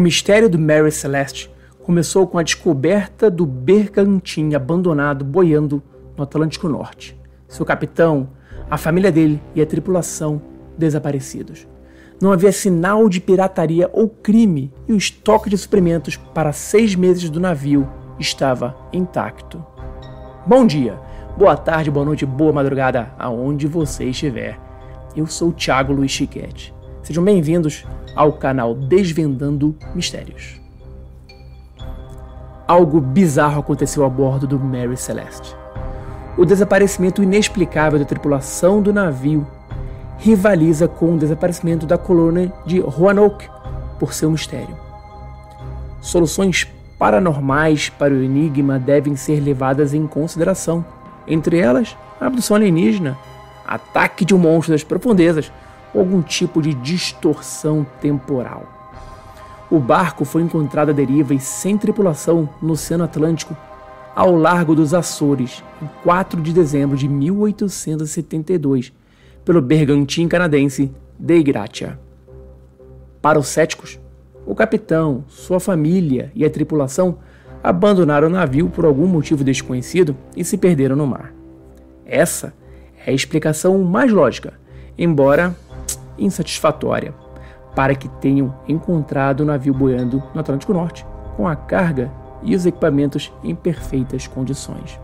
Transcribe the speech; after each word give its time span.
mistério 0.00 0.48
do 0.48 0.58
Mary 0.58 0.90
Celeste 0.90 1.50
começou 1.84 2.26
com 2.26 2.38
a 2.38 2.42
descoberta 2.42 3.30
do 3.30 3.44
bergantim 3.44 4.54
abandonado 4.54 5.24
boiando 5.24 5.82
no 6.16 6.24
Atlântico 6.24 6.68
Norte. 6.68 7.18
Seu 7.48 7.66
capitão, 7.66 8.30
a 8.70 8.76
família 8.76 9.10
dele 9.10 9.42
e 9.54 9.60
a 9.60 9.66
tripulação 9.66 10.40
desaparecidos. 10.78 11.66
Não 12.20 12.32
havia 12.32 12.52
sinal 12.52 13.08
de 13.08 13.20
pirataria 13.20 13.90
ou 13.92 14.08
crime 14.08 14.72
e 14.86 14.92
o 14.92 14.96
estoque 14.96 15.50
de 15.50 15.58
suprimentos 15.58 16.16
para 16.16 16.52
seis 16.52 16.94
meses 16.94 17.28
do 17.30 17.40
navio 17.40 17.88
estava 18.18 18.76
intacto. 18.92 19.64
Bom 20.46 20.66
dia, 20.66 20.98
boa 21.36 21.56
tarde, 21.56 21.90
boa 21.90 22.04
noite, 22.04 22.24
boa 22.24 22.52
madrugada, 22.52 23.12
aonde 23.18 23.66
você 23.66 24.04
estiver. 24.04 24.58
Eu 25.16 25.26
sou 25.26 25.48
o 25.48 25.52
Thiago 25.52 25.92
Luiz 25.92 26.10
Chiquete. 26.10 26.74
Sejam 27.10 27.24
bem-vindos 27.24 27.84
ao 28.14 28.34
canal 28.34 28.72
Desvendando 28.72 29.74
Mistérios. 29.96 30.60
Algo 32.68 33.00
bizarro 33.00 33.58
aconteceu 33.58 34.04
a 34.04 34.08
bordo 34.08 34.46
do 34.46 34.60
Mary 34.60 34.96
Celeste. 34.96 35.56
O 36.38 36.44
desaparecimento 36.44 37.20
inexplicável 37.20 37.98
da 37.98 38.04
tripulação 38.04 38.80
do 38.80 38.92
navio 38.92 39.44
rivaliza 40.18 40.86
com 40.86 41.16
o 41.16 41.18
desaparecimento 41.18 41.84
da 41.84 41.98
colônia 41.98 42.52
de 42.64 42.78
Roanoke 42.78 43.48
por 43.98 44.14
seu 44.14 44.30
mistério. 44.30 44.76
Soluções 46.00 46.68
paranormais 46.96 47.88
para 47.88 48.14
o 48.14 48.22
enigma 48.22 48.78
devem 48.78 49.16
ser 49.16 49.40
levadas 49.40 49.92
em 49.92 50.06
consideração, 50.06 50.84
entre 51.26 51.58
elas 51.58 51.96
a 52.20 52.26
abdução 52.28 52.54
alienígena, 52.54 53.18
ataque 53.66 54.24
de 54.24 54.32
um 54.32 54.38
monstro 54.38 54.72
das 54.72 54.84
profundezas 54.84 55.50
algum 55.98 56.22
tipo 56.22 56.62
de 56.62 56.74
distorção 56.74 57.86
temporal. 58.00 58.80
O 59.70 59.78
barco 59.78 60.24
foi 60.24 60.42
encontrado 60.42 60.90
à 60.90 60.92
deriva 60.92 61.32
e 61.32 61.40
sem 61.40 61.78
tripulação 61.78 62.48
no 62.60 62.72
Oceano 62.72 63.04
Atlântico, 63.04 63.56
ao 64.14 64.34
largo 64.34 64.74
dos 64.74 64.92
Açores, 64.92 65.62
em 65.80 65.88
4 66.02 66.40
de 66.40 66.52
dezembro 66.52 66.96
de 66.96 67.08
1872, 67.08 68.92
pelo 69.44 69.62
bergantim 69.62 70.26
canadense 70.26 70.92
Dei 71.18 71.42
Gratia. 71.42 71.98
Para 73.22 73.38
os 73.38 73.46
céticos, 73.46 74.00
o 74.44 74.54
capitão, 74.54 75.24
sua 75.28 75.60
família 75.60 76.32
e 76.34 76.44
a 76.44 76.50
tripulação 76.50 77.18
abandonaram 77.62 78.26
o 78.28 78.30
navio 78.30 78.68
por 78.68 78.84
algum 78.84 79.06
motivo 79.06 79.44
desconhecido 79.44 80.16
e 80.36 80.44
se 80.44 80.56
perderam 80.56 80.96
no 80.96 81.06
mar. 81.06 81.32
Essa 82.04 82.52
é 83.06 83.10
a 83.10 83.14
explicação 83.14 83.78
mais 83.84 84.10
lógica, 84.10 84.54
embora 84.98 85.54
insatisfatória, 86.20 87.14
para 87.74 87.94
que 87.94 88.08
tenham 88.08 88.54
encontrado 88.68 89.40
o 89.40 89.44
navio 89.44 89.72
boiando 89.72 90.22
no 90.34 90.40
Atlântico 90.40 90.72
Norte, 90.72 91.06
com 91.36 91.48
a 91.48 91.56
carga 91.56 92.10
e 92.42 92.54
os 92.54 92.66
equipamentos 92.66 93.32
em 93.42 93.54
perfeitas 93.54 94.26
condições. 94.26 95.00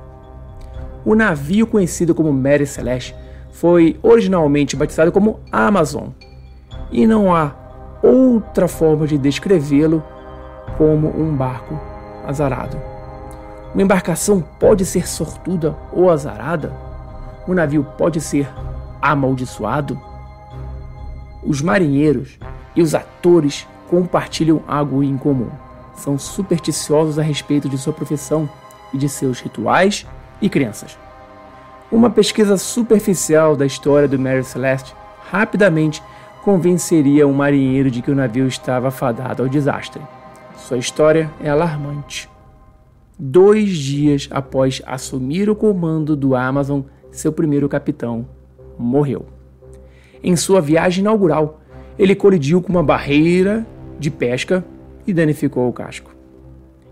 O 1.05 1.14
navio 1.14 1.67
conhecido 1.67 2.14
como 2.14 2.33
Mary 2.33 2.67
Celeste 2.67 3.14
foi 3.50 3.98
originalmente 4.03 4.77
batizado 4.77 5.12
como 5.12 5.41
Amazon, 5.50 6.08
e 6.91 7.06
não 7.06 7.34
há 7.34 7.53
outra 8.03 8.69
forma 8.69 9.06
de 9.06 9.19
descrevê-lo 9.19 10.03
como 10.77 11.08
um 11.08 11.34
barco 11.34 11.78
azarado. 12.27 12.77
Uma 13.73 13.83
embarcação 13.83 14.41
pode 14.58 14.84
ser 14.84 15.06
sortuda 15.06 15.77
ou 15.92 16.11
azarada? 16.11 16.73
Um 17.47 17.55
navio 17.55 17.84
pode 17.97 18.20
ser 18.20 18.48
amaldiçoado? 19.01 20.01
Os 21.46 21.62
marinheiros 21.62 22.39
e 22.74 22.83
os 22.83 22.95
atores 22.95 23.67
compartilham 23.89 24.62
algo 24.67 25.02
em 25.02 25.17
comum. 25.17 25.51
São 25.95 26.18
supersticiosos 26.18 27.18
a 27.18 27.23
respeito 27.23 27.68
de 27.68 27.79
sua 27.79 27.92
profissão 27.92 28.48
e 28.92 28.98
de 28.98 29.08
seus 29.08 29.40
rituais 29.40 30.06
e 30.42 30.48
crenças. 30.48 30.98
Uma 31.90 32.11
pesquisa 32.11 32.56
superficial 32.56 33.55
da 33.55 33.64
história 33.64 34.08
do 34.08 34.18
Mary 34.18 34.42
Celeste 34.42 34.95
rapidamente 35.30 36.02
convenceria 36.42 37.27
um 37.27 37.33
marinheiro 37.33 37.90
de 37.90 38.02
que 38.02 38.11
o 38.11 38.14
navio 38.14 38.46
estava 38.46 38.90
fadado 38.90 39.42
ao 39.42 39.48
desastre. 39.48 40.02
Sua 40.56 40.79
história 40.79 41.30
é 41.40 41.48
alarmante. 41.48 42.29
Dois 43.18 43.70
dias 43.77 44.29
após 44.30 44.83
assumir 44.85 45.48
o 45.48 45.56
comando 45.56 46.17
do 46.17 46.35
Amazon, 46.35 46.83
seu 47.11 47.33
primeiro 47.33 47.68
capitão 47.68 48.27
morreu. 48.79 49.36
Em 50.27 50.35
sua 50.35 50.61
viagem 50.61 51.03
inaugural, 51.03 51.61
ele 51.97 52.13
colidiu 52.13 52.61
com 52.61 52.73
uma 52.73 52.83
barreira 52.83 53.64
de 53.97 54.11
pesca 54.11 54.64
e 55.07 55.13
danificou 55.13 55.69
o 55.69 55.73
casco. 55.73 56.11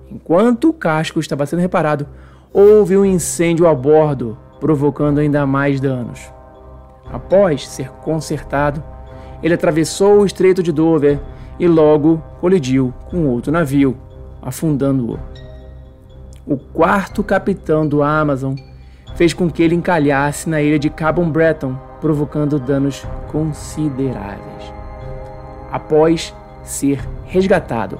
Enquanto 0.09 0.69
o 0.69 0.72
casco 0.72 1.19
estava 1.19 1.44
sendo 1.44 1.59
reparado, 1.59 2.06
houve 2.53 2.97
um 2.97 3.05
incêndio 3.05 3.67
a 3.67 3.75
bordo 3.75 4.39
provocando 4.61 5.19
ainda 5.19 5.44
mais 5.44 5.81
danos. 5.81 6.33
Após 7.11 7.67
ser 7.67 7.89
consertado, 8.05 8.81
ele 9.43 9.55
atravessou 9.55 10.21
o 10.21 10.25
Estreito 10.25 10.62
de 10.62 10.71
Dover 10.71 11.19
e 11.59 11.67
logo 11.67 12.23
colidiu 12.41 12.94
com 13.11 13.27
outro 13.27 13.50
navio, 13.50 13.97
afundando-o. 14.41 15.19
O 16.47 16.56
quarto 16.56 17.25
capitão 17.25 17.84
do 17.84 18.00
Amazon 18.00 18.55
fez 19.17 19.34
com 19.34 19.50
que 19.50 19.61
ele 19.61 19.75
encalhasse 19.75 20.49
na 20.49 20.62
ilha 20.62 20.78
de 20.78 20.89
Cabo 20.89 21.25
Breton, 21.25 21.77
provocando 22.04 22.59
danos 22.59 23.03
consideráveis. 23.28 24.75
Após 25.72 26.34
ser 26.62 27.00
resgatado, 27.25 27.98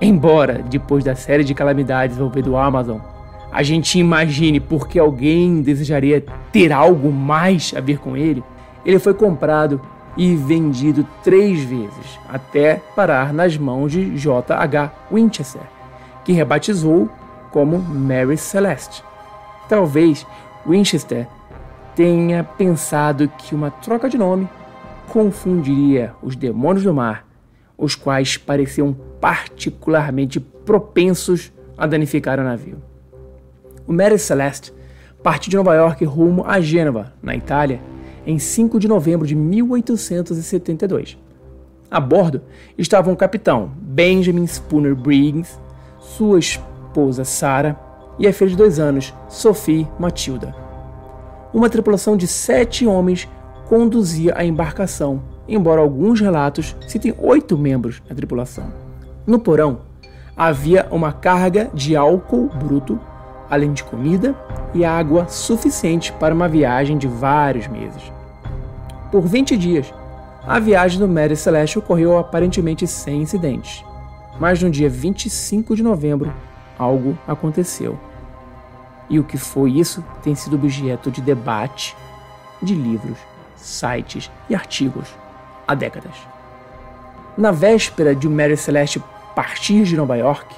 embora 0.00 0.54
depois 0.54 1.04
da 1.04 1.14
série 1.14 1.44
de 1.44 1.54
calamidades 1.54 2.16
envolvendo 2.16 2.50
o 2.50 2.56
Amazon, 2.56 2.98
a 3.52 3.62
gente 3.62 3.96
imagine 3.96 4.58
porque 4.58 4.98
alguém 4.98 5.62
desejaria 5.62 6.24
ter 6.50 6.72
algo 6.72 7.12
mais 7.12 7.72
a 7.76 7.80
ver 7.80 8.00
com 8.00 8.16
ele, 8.16 8.42
ele 8.84 8.98
foi 8.98 9.14
comprado 9.14 9.80
e 10.16 10.34
vendido 10.34 11.06
três 11.22 11.62
vezes, 11.62 12.18
até 12.28 12.82
parar 12.96 13.32
nas 13.32 13.56
mãos 13.56 13.92
de 13.92 14.16
J.H. 14.18 14.92
Winchester, 15.12 15.62
que 16.24 16.32
rebatizou 16.32 17.08
como 17.52 17.78
Mary 17.78 18.36
Celeste. 18.36 19.04
Talvez 19.68 20.26
Winchester 20.66 21.28
tenha 21.94 22.42
pensado 22.42 23.28
que 23.28 23.54
uma 23.54 23.70
troca 23.70 24.08
de 24.08 24.18
nome 24.18 24.48
confundiria 25.08 26.12
os 26.22 26.34
demônios 26.34 26.84
do 26.84 26.92
mar, 26.92 27.26
os 27.76 27.94
quais 27.94 28.36
pareciam 28.36 28.96
particularmente 29.20 30.40
propensos 30.40 31.52
a 31.76 31.86
danificar 31.86 32.38
o 32.38 32.44
navio. 32.44 32.82
O 33.86 33.92
Mary 33.92 34.18
Celeste 34.18 34.72
partiu 35.22 35.50
de 35.50 35.56
Nova 35.56 35.74
York 35.74 36.04
rumo 36.04 36.44
a 36.46 36.60
Gênova, 36.60 37.12
na 37.22 37.34
Itália, 37.34 37.80
em 38.26 38.38
5 38.38 38.78
de 38.78 38.88
novembro 38.88 39.26
de 39.26 39.34
1872. 39.34 41.18
A 41.90 42.00
bordo 42.00 42.42
estavam 42.76 43.12
o 43.12 43.16
capitão 43.16 43.70
Benjamin 43.76 44.46
Spooner 44.46 44.94
Briggs, 44.94 45.58
sua 45.98 46.38
esposa 46.38 47.24
Sarah 47.24 47.78
e 48.18 48.26
a 48.26 48.32
filha 48.32 48.50
de 48.50 48.56
dois 48.56 48.78
anos, 48.78 49.14
Sophie 49.28 49.86
Matilda. 49.98 50.63
Uma 51.54 51.70
tripulação 51.70 52.16
de 52.16 52.26
sete 52.26 52.84
homens 52.84 53.28
conduzia 53.68 54.34
a 54.36 54.44
embarcação, 54.44 55.22
embora 55.46 55.80
alguns 55.80 56.20
relatos 56.20 56.74
citem 56.88 57.14
oito 57.16 57.56
membros 57.56 58.02
na 58.08 58.14
tripulação. 58.16 58.66
No 59.24 59.38
porão 59.38 59.82
havia 60.36 60.88
uma 60.90 61.12
carga 61.12 61.70
de 61.72 61.94
álcool 61.94 62.48
bruto 62.48 62.98
além 63.48 63.72
de 63.72 63.84
comida 63.84 64.34
e 64.74 64.84
água 64.84 65.28
suficiente 65.28 66.12
para 66.14 66.34
uma 66.34 66.48
viagem 66.48 66.98
de 66.98 67.06
vários 67.06 67.68
meses. 67.68 68.02
Por 69.12 69.22
20 69.22 69.56
dias, 69.56 69.94
a 70.44 70.58
viagem 70.58 70.98
do 70.98 71.06
Mary 71.06 71.36
Celeste 71.36 71.78
ocorreu 71.78 72.18
aparentemente 72.18 72.84
sem 72.84 73.22
incidentes. 73.22 73.84
Mas 74.40 74.60
no 74.60 74.68
dia 74.68 74.90
25 74.90 75.76
de 75.76 75.84
novembro, 75.84 76.32
algo 76.76 77.16
aconteceu. 77.28 77.96
E 79.08 79.18
o 79.18 79.24
que 79.24 79.36
foi 79.36 79.72
isso 79.72 80.04
tem 80.22 80.34
sido 80.34 80.56
objeto 80.56 81.10
de 81.10 81.20
debate 81.20 81.96
de 82.62 82.74
livros, 82.74 83.18
sites 83.56 84.30
e 84.48 84.54
artigos 84.54 85.08
há 85.66 85.74
décadas. 85.74 86.14
Na 87.36 87.50
véspera 87.50 88.14
de 88.14 88.28
Mary 88.28 88.56
Celeste 88.56 89.02
partir 89.34 89.84
de 89.84 89.96
Nova 89.96 90.16
York, 90.16 90.54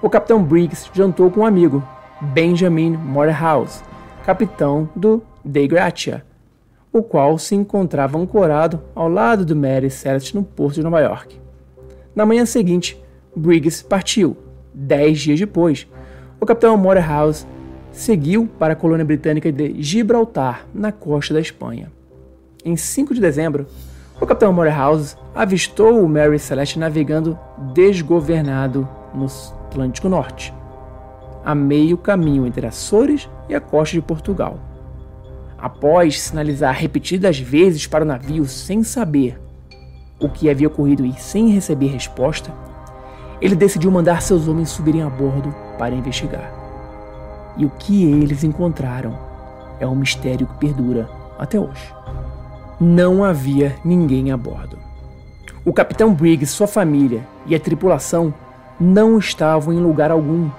o 0.00 0.08
capitão 0.08 0.42
Briggs 0.42 0.88
jantou 0.92 1.30
com 1.30 1.40
um 1.40 1.46
amigo 1.46 1.82
Benjamin 2.20 2.96
Morehouse, 2.96 3.82
capitão 4.24 4.88
do 4.94 5.22
De 5.44 5.66
Gratia, 5.66 6.24
o 6.92 7.02
qual 7.02 7.38
se 7.38 7.54
encontrava 7.54 8.18
ancorado 8.18 8.80
ao 8.94 9.08
lado 9.08 9.44
do 9.44 9.56
Mary 9.56 9.90
Celeste 9.90 10.34
no 10.34 10.44
porto 10.44 10.76
de 10.76 10.82
Nova 10.82 11.00
York. 11.00 11.40
Na 12.14 12.24
manhã 12.24 12.44
seguinte, 12.46 13.02
Briggs 13.34 13.82
partiu. 13.82 14.36
Dez 14.74 15.20
dias 15.20 15.38
depois, 15.38 15.86
o 16.40 16.46
capitão 16.46 16.76
Morehouse 16.76 17.46
seguiu 17.92 18.48
para 18.58 18.72
a 18.72 18.76
colônia 18.76 19.04
britânica 19.04 19.52
de 19.52 19.80
Gibraltar, 19.82 20.66
na 20.74 20.90
costa 20.90 21.34
da 21.34 21.40
Espanha. 21.40 21.92
Em 22.64 22.76
5 22.76 23.14
de 23.14 23.20
dezembro, 23.20 23.66
O 24.22 24.26
capitão 24.26 24.52
Morehouse 24.52 25.16
avistou 25.34 26.00
o 26.00 26.08
Mary 26.08 26.38
Celeste 26.38 26.78
navegando 26.78 27.36
desgovernado 27.74 28.88
no 29.12 29.26
Atlântico 29.66 30.08
Norte, 30.08 30.54
a 31.44 31.56
meio 31.56 31.98
caminho 31.98 32.46
entre 32.46 32.64
Açores 32.64 33.28
e 33.48 33.54
a 33.54 33.60
costa 33.60 33.96
de 33.96 34.00
Portugal. 34.00 34.60
Após 35.58 36.20
sinalizar 36.20 36.72
repetidas 36.72 37.40
vezes 37.40 37.88
para 37.88 38.04
o 38.04 38.06
navio 38.06 38.44
sem 38.44 38.84
saber 38.84 39.40
o 40.20 40.28
que 40.28 40.48
havia 40.48 40.68
ocorrido 40.68 41.04
e 41.04 41.14
sem 41.14 41.48
receber 41.48 41.88
resposta, 41.88 42.52
ele 43.40 43.56
decidiu 43.56 43.90
mandar 43.90 44.22
seus 44.22 44.46
homens 44.46 44.70
subirem 44.70 45.02
a 45.02 45.10
bordo 45.10 45.52
para 45.76 45.96
investigar. 45.96 46.61
E 47.56 47.64
o 47.64 47.70
que 47.70 48.04
eles 48.04 48.44
encontraram 48.44 49.18
é 49.78 49.86
um 49.86 49.94
mistério 49.94 50.46
que 50.46 50.54
perdura 50.54 51.08
até 51.38 51.58
hoje. 51.58 51.94
Não 52.80 53.22
havia 53.22 53.76
ninguém 53.84 54.32
a 54.32 54.36
bordo. 54.36 54.78
O 55.64 55.72
capitão 55.72 56.12
Briggs, 56.12 56.52
sua 56.52 56.66
família 56.66 57.26
e 57.46 57.54
a 57.54 57.60
tripulação 57.60 58.34
não 58.80 59.18
estavam 59.18 59.72
em 59.72 59.78
lugar 59.78 60.10
algum. 60.10 60.50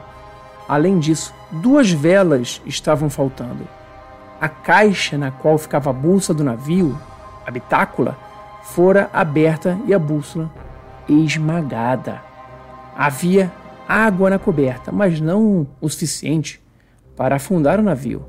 Além 0.67 0.99
disso, 0.99 1.33
duas 1.51 1.91
velas 1.91 2.61
estavam 2.65 3.09
faltando. 3.09 3.67
A 4.39 4.47
caixa 4.47 5.17
na 5.17 5.31
qual 5.31 5.57
ficava 5.57 5.89
a 5.89 5.93
bússola 5.93 6.37
do 6.37 6.43
navio, 6.43 6.97
a 7.45 7.51
bitácula, 7.51 8.17
fora 8.63 9.09
aberta 9.11 9.77
e 9.85 9.93
a 9.93 9.99
bússola 9.99 10.49
esmagada. 11.07 12.21
Havia 12.95 13.51
água 13.87 14.29
na 14.29 14.39
coberta, 14.39 14.91
mas 14.91 15.19
não 15.19 15.67
o 15.81 15.89
suficiente 15.89 16.62
para 17.15 17.35
afundar 17.35 17.79
o 17.79 17.83
navio. 17.83 18.25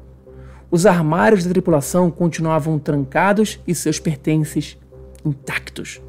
Os 0.71 0.87
armários 0.87 1.45
da 1.45 1.51
tripulação 1.51 2.11
continuavam 2.11 2.79
trancados 2.79 3.61
e 3.67 3.75
seus 3.75 4.01
pertences 4.01 4.77
intactos. 5.25 6.03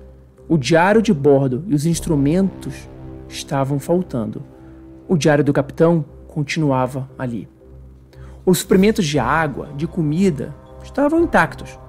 O 0.48 0.58
diário 0.58 1.02
de 1.02 1.14
bordo 1.14 1.64
e 1.68 1.76
os 1.76 1.86
instrumentos 1.86 2.90
estavam 3.28 3.80
faltando. 3.80 4.44
O 5.08 5.18
diário 5.18 5.44
do 5.44 5.54
capitão 5.54 6.04
continuava 6.28 7.10
ali. 7.18 7.48
Os 8.46 8.60
suprimentos 8.60 9.06
de 9.06 9.18
água, 9.18 9.70
de 9.76 9.88
comida, 9.88 10.54
estavam 10.84 11.22
intactos. 11.22 11.80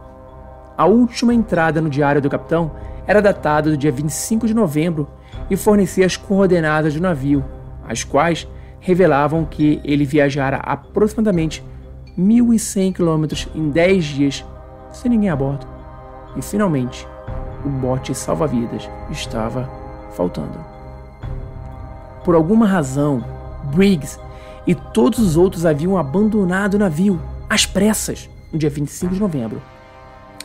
A 0.76 0.86
última 0.86 1.34
entrada 1.34 1.80
no 1.80 1.90
diário 1.90 2.20
do 2.20 2.30
capitão 2.30 2.72
era 3.06 3.22
datada 3.22 3.70
do 3.70 3.76
dia 3.76 3.92
25 3.92 4.46
de 4.46 4.54
novembro 4.54 5.08
e 5.50 5.56
fornecia 5.56 6.04
as 6.04 6.16
coordenadas 6.16 6.94
do 6.94 7.00
navio, 7.00 7.44
as 7.86 8.04
quais 8.04 8.46
revelavam 8.86 9.44
que 9.44 9.80
ele 9.82 10.04
viajara 10.04 10.58
aproximadamente 10.58 11.60
1.100 12.16 12.94
quilômetros 12.94 13.48
em 13.52 13.68
10 13.68 14.04
dias 14.04 14.44
sem 14.92 15.10
ninguém 15.10 15.28
a 15.28 15.34
bordo. 15.34 15.66
E 16.36 16.40
finalmente, 16.40 17.04
o 17.64 17.68
bote 17.68 18.14
salva-vidas 18.14 18.88
estava 19.10 19.68
faltando. 20.12 20.56
Por 22.24 22.36
alguma 22.36 22.64
razão, 22.64 23.24
Briggs 23.74 24.20
e 24.64 24.72
todos 24.72 25.18
os 25.18 25.36
outros 25.36 25.66
haviam 25.66 25.98
abandonado 25.98 26.74
o 26.74 26.78
navio 26.78 27.20
às 27.50 27.66
pressas 27.66 28.30
no 28.52 28.58
dia 28.58 28.70
25 28.70 29.14
de 29.14 29.20
novembro. 29.20 29.60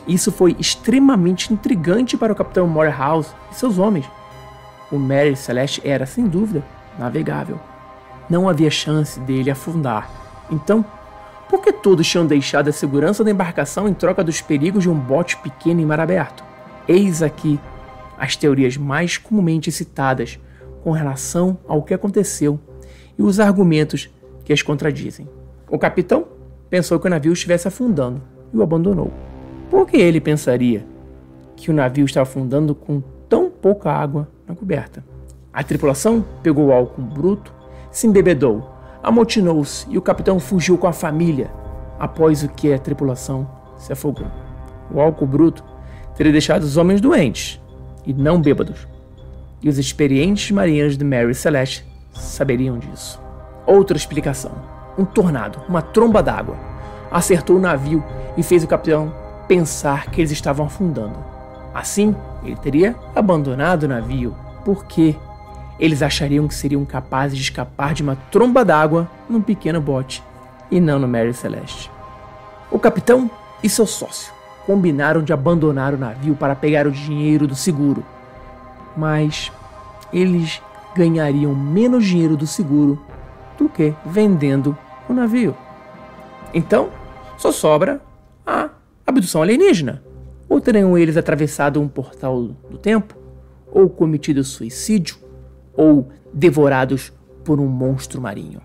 Isso 0.04 0.32
foi 0.32 0.56
extremamente 0.58 1.52
intrigante 1.52 2.16
para 2.16 2.32
o 2.32 2.36
capitão 2.36 2.66
Morehouse 2.66 3.30
e 3.52 3.54
seus 3.54 3.78
homens. 3.78 4.10
O 4.90 4.98
Mary 4.98 5.36
Celeste 5.36 5.80
era, 5.84 6.06
sem 6.06 6.26
dúvida, 6.26 6.64
navegável. 6.98 7.60
Não 8.28 8.48
havia 8.48 8.70
chance 8.70 9.18
dele 9.20 9.50
afundar. 9.50 10.10
Então, 10.50 10.84
por 11.48 11.60
que 11.60 11.72
todos 11.72 12.08
tinham 12.08 12.26
deixado 12.26 12.68
a 12.68 12.72
segurança 12.72 13.22
da 13.22 13.30
embarcação 13.30 13.86
em 13.86 13.94
troca 13.94 14.24
dos 14.24 14.40
perigos 14.40 14.82
de 14.82 14.90
um 14.90 14.98
bote 14.98 15.36
pequeno 15.38 15.80
em 15.80 15.86
mar 15.86 16.00
aberto? 16.00 16.42
Eis 16.88 17.22
aqui 17.22 17.60
as 18.18 18.36
teorias 18.36 18.76
mais 18.76 19.18
comumente 19.18 19.70
citadas 19.70 20.38
com 20.82 20.92
relação 20.92 21.58
ao 21.66 21.82
que 21.82 21.94
aconteceu 21.94 22.58
e 23.18 23.22
os 23.22 23.38
argumentos 23.38 24.10
que 24.44 24.52
as 24.52 24.62
contradizem. 24.62 25.28
O 25.70 25.78
capitão 25.78 26.26
pensou 26.70 26.98
que 26.98 27.06
o 27.06 27.10
navio 27.10 27.32
estivesse 27.32 27.68
afundando 27.68 28.22
e 28.52 28.56
o 28.56 28.62
abandonou. 28.62 29.12
Por 29.70 29.86
que 29.86 29.96
ele 29.96 30.20
pensaria 30.20 30.86
que 31.56 31.70
o 31.70 31.74
navio 31.74 32.04
estava 32.04 32.28
afundando 32.28 32.74
com 32.74 33.02
tão 33.28 33.50
pouca 33.50 33.90
água 33.90 34.28
na 34.46 34.54
coberta? 34.54 35.04
A 35.52 35.62
tripulação 35.62 36.24
pegou 36.42 36.72
álcool 36.72 37.02
bruto, 37.02 37.52
se 37.92 38.06
embebedou, 38.06 38.68
amotinou-se 39.02 39.86
e 39.88 39.96
o 39.96 40.02
capitão 40.02 40.40
fugiu 40.40 40.76
com 40.76 40.88
a 40.88 40.92
família, 40.92 41.50
após 41.98 42.42
o 42.42 42.48
que 42.48 42.72
a 42.72 42.78
tripulação 42.78 43.48
se 43.76 43.92
afogou. 43.92 44.26
O 44.90 45.00
álcool 45.00 45.26
bruto 45.26 45.62
teria 46.16 46.32
deixado 46.32 46.62
os 46.62 46.76
homens 46.76 47.00
doentes 47.00 47.60
e 48.04 48.12
não 48.12 48.40
bêbados, 48.40 48.88
e 49.62 49.68
os 49.68 49.78
experientes 49.78 50.50
marinheiros 50.50 50.96
de 50.96 51.04
Mary 51.04 51.34
Celeste 51.34 51.86
saberiam 52.12 52.78
disso. 52.78 53.20
Outra 53.66 53.96
explicação: 53.96 54.52
um 54.98 55.04
tornado, 55.04 55.60
uma 55.68 55.82
tromba 55.82 56.22
d'água, 56.22 56.56
acertou 57.10 57.56
o 57.56 57.60
navio 57.60 58.02
e 58.36 58.42
fez 58.42 58.64
o 58.64 58.68
capitão 58.68 59.12
pensar 59.46 60.10
que 60.10 60.20
eles 60.20 60.30
estavam 60.30 60.66
afundando. 60.66 61.16
Assim, 61.74 62.14
ele 62.42 62.56
teria 62.56 62.96
abandonado 63.14 63.84
o 63.84 63.88
navio, 63.88 64.34
porque 64.64 65.16
eles 65.82 66.00
achariam 66.00 66.46
que 66.46 66.54
seriam 66.54 66.84
capazes 66.84 67.36
de 67.36 67.42
escapar 67.42 67.92
de 67.92 68.04
uma 68.04 68.14
tromba 68.14 68.64
d'água 68.64 69.10
num 69.28 69.42
pequeno 69.42 69.80
bote 69.80 70.22
e 70.70 70.78
não 70.78 70.96
no 70.96 71.08
Mary 71.08 71.34
Celeste. 71.34 71.90
O 72.70 72.78
capitão 72.78 73.28
e 73.64 73.68
seu 73.68 73.84
sócio 73.84 74.32
combinaram 74.64 75.24
de 75.24 75.32
abandonar 75.32 75.92
o 75.92 75.98
navio 75.98 76.36
para 76.36 76.54
pegar 76.54 76.86
o 76.86 76.92
dinheiro 76.92 77.48
do 77.48 77.56
seguro, 77.56 78.06
mas 78.96 79.50
eles 80.12 80.62
ganhariam 80.94 81.52
menos 81.52 82.06
dinheiro 82.06 82.36
do 82.36 82.46
seguro 82.46 83.04
do 83.58 83.68
que 83.68 83.92
vendendo 84.06 84.78
o 85.08 85.12
navio. 85.12 85.56
Então, 86.54 86.90
só 87.36 87.50
sobra 87.50 88.00
a 88.46 88.68
abdução 89.04 89.42
alienígena. 89.42 90.00
Ou 90.48 90.60
teriam 90.60 90.96
eles 90.96 91.16
atravessado 91.16 91.80
um 91.80 91.88
portal 91.88 92.40
do 92.70 92.78
tempo, 92.78 93.16
ou 93.72 93.88
cometido 93.88 94.44
suicídio, 94.44 95.16
ou 95.76 96.08
devorados 96.32 97.12
por 97.44 97.60
um 97.60 97.66
monstro 97.66 98.20
marinho. 98.20 98.60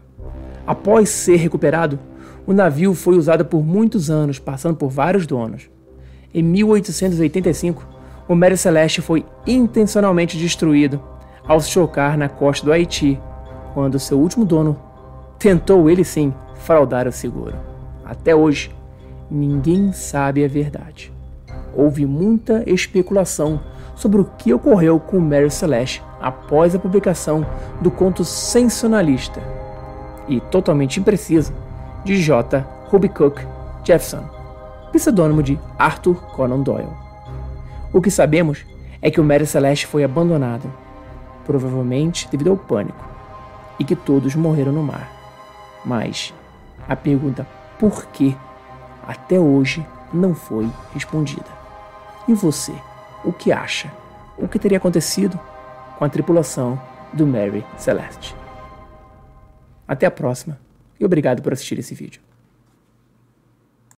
Após 0.66 1.10
ser 1.10 1.38
recuperado, 1.38 2.00
o 2.46 2.54
navio 2.54 2.94
foi 2.94 3.18
usado 3.18 3.46
por 3.46 3.64
muitos 3.64 4.10
anos, 4.10 4.40
passando 4.40 4.76
por 4.76 4.90
vários 4.90 5.26
donos. 5.26 5.70
Em 6.34 6.44
1885, 6.44 7.88
o 8.28 8.36
Mary 8.36 8.58
Celeste 8.58 9.02
foi 9.02 9.26
intencionalmente 9.46 10.38
destruído 10.38 11.02
ao 11.48 11.60
se 11.62 11.70
chocar 11.70 12.18
na 12.18 12.28
costa 12.28 12.66
do 12.66 12.72
Haiti, 12.72 13.20
quando 13.74 14.00
seu 14.00 14.20
último 14.20 14.44
dono 14.44 14.78
tentou 15.40 15.90
ele 15.90 16.04
sim 16.04 16.34
fraudar 16.56 17.08
o 17.08 17.12
seguro. 17.12 17.56
Até 18.04 18.36
hoje, 18.36 18.74
ninguém 19.30 19.94
sabe 19.94 20.44
a 20.44 20.48
verdade. 20.48 21.14
Houve 21.74 22.06
muita 22.06 22.64
especulação 22.70 23.60
sobre 23.98 24.22
o 24.22 24.26
que 24.38 24.54
ocorreu 24.54 25.00
com 25.00 25.20
Mary 25.20 25.50
Celeste 25.50 26.04
após 26.22 26.76
a 26.76 26.80
publicação 26.80 27.46
do 27.82 27.90
conto 27.90 28.24
sensacionalista 28.24 29.42
e 30.28 30.40
totalmente 30.40 31.00
impreciso 31.00 31.52
de 32.06 32.22
J. 32.22 32.62
Cook 32.90 33.40
Jefferson, 33.84 34.24
pseudônimo 34.92 35.42
de 35.42 35.60
Arthur 35.80 36.16
Conan 36.34 36.62
Doyle. 36.62 36.90
O 37.92 38.00
que 38.00 38.12
sabemos 38.12 38.64
é 39.02 39.10
que 39.10 39.20
o 39.20 39.24
Mary 39.24 39.48
Celeste 39.48 39.88
foi 39.88 40.04
abandonado, 40.04 40.72
provavelmente 41.44 42.30
devido 42.30 42.52
ao 42.52 42.58
pânico, 42.58 43.04
e 43.80 43.84
que 43.84 43.96
todos 43.96 44.36
morreram 44.36 44.72
no 44.72 44.84
mar. 44.84 45.10
Mas 45.84 46.34
a 46.88 46.96
pergunta 46.96 47.48
por 47.80 48.06
que 48.08 48.38
até 49.08 49.40
hoje 49.40 49.86
não 50.14 50.36
foi 50.36 50.70
respondida. 50.94 51.58
E 52.28 52.34
você, 52.34 52.74
o 53.28 53.34
que 53.34 53.52
acha? 53.52 53.92
O 54.38 54.48
que 54.48 54.58
teria 54.58 54.78
acontecido 54.78 55.38
com 55.98 56.06
a 56.06 56.10
tripulação 56.10 56.82
do 57.12 57.28
Mary 57.28 57.66
Celeste? 57.78 58.34
Até 59.86 60.06
a 60.06 60.12
próxima 60.12 60.58
e 60.98 61.06
obrigado 61.06 61.42
por 61.42 61.52
assistir 61.52 61.78
esse 61.78 61.94
vídeo. 61.94 62.27